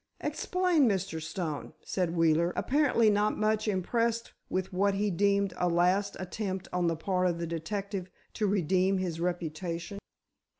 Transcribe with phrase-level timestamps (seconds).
[0.19, 1.21] "Explain, Mr.
[1.21, 6.87] Stone," said Wheeler, apparently not much impressed with what he deemed a last attempt on
[6.87, 9.99] the part of the detective to redeem his reputation.